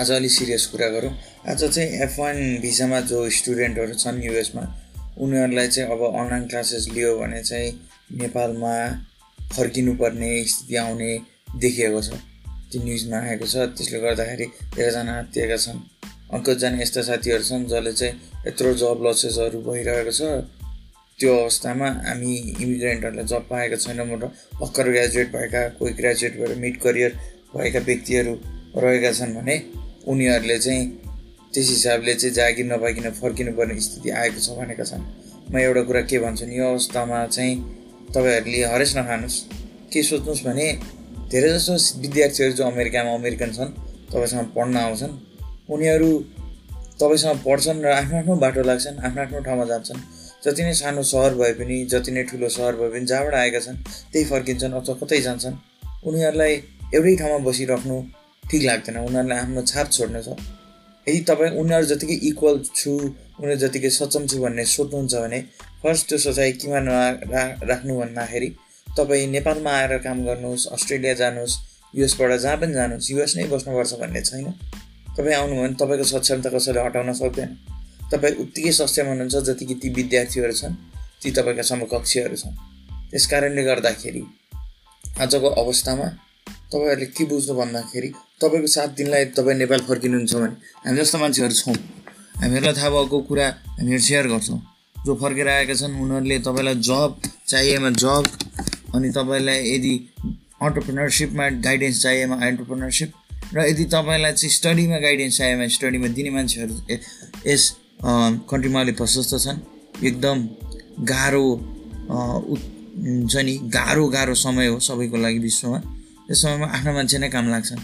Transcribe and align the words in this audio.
आज 0.00 0.10
अलिक 0.10 0.30
सिरियस 0.30 0.64
कुरा 0.66 0.88
गरौँ। 0.88 1.10
आज 1.48 1.62
चाहिँ 1.64 1.88
एफ 2.02 2.14
वान 2.18 2.36
भिसामा 2.60 3.00
जो 3.00 3.18
स्टुडेन्टहरू 3.30 3.94
छन् 3.94 4.22
युएसमा 4.24 4.62
उनीहरूलाई 5.20 5.68
चाहिँ 5.68 5.90
अब 5.92 6.02
अनलाइन 6.08 6.46
क्लासेस 6.48 6.86
लियो 6.92 7.10
भने 7.18 7.42
चाहिँ 7.44 7.68
नेपालमा 8.20 8.72
फर्किनुपर्ने 9.56 10.30
स्थिति 10.44 10.76
आउने 10.76 11.10
देखिएको 11.60 12.00
छ। 12.00 12.16
त्यो 12.72 12.82
न्युजमा 12.84 13.18
आएको 13.28 13.46
छ। 13.46 13.56
त्यसले 13.76 14.00
गर्दाखेरि 14.00 14.46
धेरैजना 14.76 15.18
हत्याएका 15.18 15.56
छन्। 15.56 15.78
कतिजना 16.32 16.80
यस्ता 16.82 17.02
साथीहरू 17.02 17.44
छन् 17.44 17.66
जसले 17.68 17.92
चाहिँ 17.92 18.14
यत्रो 18.46 18.72
जब 18.80 19.04
लसेसहरू 19.04 19.60
भइरहेको 19.68 20.12
छ। 20.16 20.48
त्यो 21.20 21.36
अवस्थामा 21.36 21.88
हामी 22.08 22.32
इमिग्रेन्टहरूलाई 22.56 23.26
जब 23.28 23.44
पाएका 23.50 23.76
छैनौँ 23.76 24.06
र 24.16 24.32
भर्खर 24.60 24.88
ग्रेजुएट 24.88 25.28
भएका 25.36 25.68
कोही 25.76 25.92
ग्रेजुएट 26.00 26.40
भएर 26.40 26.56
मिड 26.56 26.80
करियर 26.80 27.12
भएका 27.52 27.80
व्यक्तिहरू 27.90 28.34
रहेका 28.80 29.12
छन् 29.12 29.36
भने 29.36 29.58
उनीहरूले 30.08 30.58
चाहिँ 30.58 30.84
त्यस 31.54 31.68
हिसाबले 31.68 32.14
चाहिँ 32.14 32.34
जागिर 32.34 32.66
नपाइकन 32.66 33.10
फर्किनुपर्ने 33.10 33.80
स्थिति 33.80 34.10
आएको 34.10 34.40
छ 34.40 34.48
भनेका 34.58 34.84
छन्। 34.84 35.02
म 35.52 35.58
एउटा 35.58 35.82
कुरा 35.82 36.00
के 36.00 36.18
भन्छु 36.18 36.46
नि 36.46 36.58
यो 36.58 36.66
अवस्थामा 36.70 37.26
चाहिँ 37.26 37.54
तपाईँहरूले 38.14 38.64
हरेस 38.64 38.96
नखानुहोस्। 38.96 39.38
के 39.92 40.02
सोच्नुहोस् 40.02 40.44
भने 40.46 40.66
धेरै 41.30 41.48
जसो 41.54 41.74
विद्यार्थीहरू 42.00 42.52
जो 42.52 42.64
अमेरिकामा 42.64 43.10
अमेरिकन 43.14 43.50
छन् 43.52 43.70
तपाईँसँग 44.12 44.46
पढ्न 44.56 44.76
आउँछन्। 44.76 45.12
उनीहरू 45.70 46.10
तपाईँसँग 47.00 47.38
पढ्छन् 47.46 47.82
र 47.82 47.86
आफ्नो 47.90 48.16
आफ्नो 48.18 48.36
बाटो 48.36 48.62
लाग्छन् 48.62 48.98
आफ्नो 48.98 49.22
आफ्नो 49.22 49.40
ठाउँमा 49.40 49.64
जान्छन्। 49.64 50.00
जति 50.44 50.62
नै 50.64 50.74
सानो 50.74 51.02
सहर 51.02 51.34
भए 51.34 51.52
पनि 51.52 51.76
जति 51.84 52.10
नै 52.12 52.22
ठुलो 52.24 52.48
सहर 52.48 52.76
भए 52.76 52.88
पनि 52.88 53.06
जहाँबाट 53.06 53.34
आएका 53.34 53.60
छन् 53.60 53.76
त्यही 54.12 54.24
फर्किन्छन् 54.24 54.72
अथवा 54.72 54.94
कतै 55.02 55.20
जान्छन्। 55.20 55.54
उनीहरूलाई 56.06 56.54
एउटै 56.94 57.16
ठाउँमा 57.16 57.38
बसिराख्नु 57.38 57.96
ठिक 58.50 58.62
लाग्दैन। 58.62 58.96
उनीहरूलाई 58.98 59.38
आफ्नो 59.38 59.62
छाप 59.62 59.90
छोड्नु 59.90 60.22
छ। 60.22 60.28
यदि 61.06 61.20
तपाईँ 61.20 61.52
उनीहरू 61.60 61.86
जतिकै 61.86 62.16
इक्वल 62.28 62.56
छु 62.74 62.90
उनीहरू 63.40 63.56
जतिकै 63.56 63.90
सक्षम 63.90 64.26
छु 64.26 64.36
भन्ने 64.42 64.64
सोध्नुहुन्छ 64.64 65.14
भने 65.14 65.40
फर्स्ट 65.82 66.08
त्यो 66.08 66.18
सोचाइ 66.18 66.52
किमा 66.60 66.80
नरा 66.80 67.42
राख्नु 67.62 67.92
भन्दाखेरि 68.00 68.48
तपाईँ 68.96 69.26
नेपालमा 69.26 69.70
आएर 69.70 69.98
काम 69.98 70.18
गर्नुहोस् 70.24 70.66
अस्ट्रेलिया 70.66 71.14
जानुहोस् 71.14 71.54
युएसबाट 71.94 72.30
जहाँ 72.40 72.56
पनि 72.56 72.72
जानुहोस् 72.72 73.10
युएस 73.10 73.36
नै 73.36 73.44
बस्नुपर्छ 73.44 73.92
भन्ने 73.94 74.22
छैन। 74.22 74.46
तपाईँ 75.16 75.34
आउनुभयो 75.34 75.62
भने 75.62 75.74
तपाईँको 75.74 76.04
सक्षमता 76.04 76.50
कसैले 76.50 76.80
हटाउन 76.80 77.12
सक्दैन। 77.12 77.50
तपाईँ 78.12 78.34
उत्तिकै 78.34 78.72
सक्षम 78.72 79.06
हुनुहुन्छ 79.06 79.36
जतिकि 79.48 79.74
ती 79.74 79.88
विद्यार्थीहरू 79.88 80.52
छन् 80.52 80.74
ती 81.22 81.30
तपाईँका 81.30 81.62
समकक्षीहरू 81.62 82.36
छन्। 82.36 82.54
त्यस 83.10 83.26
कारणले 83.26 83.62
गर्दाखेरि 83.64 84.22
आजको 85.20 85.48
अवस्थामा 85.62 86.06
तपाईँहरूले 86.72 87.06
के 87.16 87.24
बुझ्नु 87.26 87.54
भन्दाखेरि 87.54 88.08
तपाईँको 88.40 88.68
सात 88.70 88.90
दिनलाई 88.98 89.24
तपाईँ 89.36 89.58
नेपाल 89.58 89.80
फर्किनुहुन्छ 89.88 90.34
भने 90.34 90.54
हामी 90.86 90.98
जस्तो 90.98 91.18
मान्छेहरू 91.18 91.54
छौँ। 91.54 91.74
हामीहरूलाई 92.40 92.74
थाहा 92.78 92.90
भएको 92.90 93.18
कुरा 93.28 93.46
हामीहरू 93.78 94.02
सेयर 94.02 94.26
गर्छौँ। 94.32 94.60
जो 94.96 95.14
फर्केर 95.22 95.48
आएका 95.48 95.74
छन् 95.74 95.94
उनीहरूले 95.98 96.38
तपाईँलाई 96.46 96.74
जब 96.88 97.10
चाहिएमा 97.48 97.90
जब 97.98 98.24
अनि 98.94 99.10
तपाईँलाई 99.10 99.58
यदि 99.74 99.94
अन्टरप्रिनरसिपमा 100.62 101.44
गाइडेन्स 101.66 102.02
चाहिएमा 102.02 102.36
अन्टरप्रिनरसिप 102.46 103.10
र 103.54 103.66
यदि 103.66 103.84
तपाईँलाई 103.90 104.32
चाहिँ 104.32 104.52
स्टडीमा 104.54 104.98
गाइडेन्स 105.00 105.38
चाहिएमा 105.38 105.66
स्टडीमा 105.76 106.08
दिने 106.16 106.30
मान्छेहरू 106.30 106.74
यस 107.46 107.62
कन्ट्रीमा 108.50 108.80
अलिक 108.80 108.96
प्रशस्त 108.96 109.34
छन्। 109.44 109.58
एकदम 110.06 110.36
गाह्रो 111.12 111.44
हुन्छ 112.10 113.36
नि 113.36 113.54
गाह्रो 113.74 114.08
गाह्रो 114.08 114.34
समय 114.34 114.66
हो 114.66 114.78
सबैको 114.80 115.16
लागि 115.16 115.38
विश्वमा। 115.38 115.80
त्यस 116.30 116.42
समयमा 116.42 116.66
आफ्नो 116.70 116.92
मान्छे 116.94 117.18
नै 117.18 117.28
काम 117.28 117.46
लाग्छन् 117.50 117.80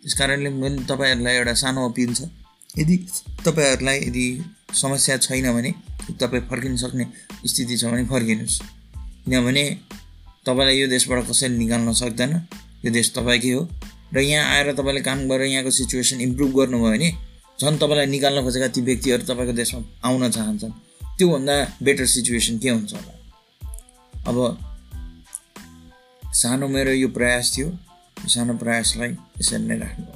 त्यस 0.00 0.14
कारणले 0.16 0.48
मैले 0.56 0.88
तपाईँहरूलाई 0.88 1.34
एउटा 1.36 1.52
सानो 1.52 1.80
अपिल 1.88 2.10
छ। 2.16 2.32
यदि 2.80 2.96
तपाईँहरूलाई 3.44 3.98
यदि 4.08 4.24
समस्या 4.72 5.16
छैन 5.20 5.46
भने 5.52 5.70
तपाईँ 6.16 6.42
फर्किन 6.48 6.76
सक्ने 6.80 7.04
स्थिति 7.44 7.76
छ 7.76 7.84
भने 7.92 8.04
फर्किनुहोस्। 8.08 8.56
किनभने 9.28 9.64
तपाईँलाई 10.48 10.76
यो 10.80 10.86
देशबाट 10.88 11.28
कसैले 11.28 11.56
निकाल्न 11.60 11.92
सक्दैन। 11.92 12.32
यो 12.84 12.90
देश 12.90 13.12
तपाईँकै 13.20 13.52
हो। 13.52 13.68
र 14.16 14.18
यहाँ 14.24 14.48
आएर 14.48 14.72
तपाईँले 14.80 15.00
काम 15.04 15.28
गरेर 15.28 15.52
यहाँको 15.52 15.70
सिचुएसन 15.70 16.20
इम्प्रुभ 16.24 16.50
गर्नुभयो 16.56 16.90
भने 16.96 17.10
झन् 17.60 17.76
तपाईँलाई 17.84 18.06
निकाल्न 18.16 18.38
खोजेका 18.42 18.68
ती 18.72 18.80
व्यक्तिहरू 18.80 19.22
तपाईँको 19.28 19.52
देशमा 19.60 19.80
आउन 20.08 20.30
चाहन्छन्। 20.30 20.72
त्योभन्दा 21.20 21.54
बेटर 21.84 22.06
सिचुएसन 22.06 22.58
के 22.64 22.68
हुन्छ 22.72 22.92
होला? 22.96 23.12
अब 24.24 24.36
सानो 26.24 26.68
मेरो 26.68 26.92
यो 26.96 27.08
प्रयास 27.12 27.52
थियो। 27.52 27.68
सानो 28.16 28.56
प्रयासलाई 28.56 29.10
यसरी 29.40 29.66
नै 29.66 29.78
राख्नु 29.78 30.06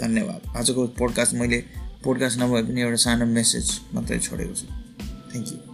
धन्यवाद। 0.00 0.56
आजको 0.56 0.86
पोडकास्ट 0.86 1.34
मैले 1.34 1.58
पोडकास्ट 2.04 2.38
नभए 2.38 2.62
पनि 2.62 2.80
एउटा 2.80 2.96
सानो 2.96 3.26
मेसेज 3.26 3.80
मात्रै 3.94 4.18
छोडेको 4.18 4.54
छु। 4.54 4.66
Thank 5.32 5.48
you 5.52 5.69